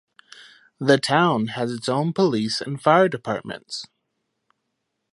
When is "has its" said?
1.49-1.87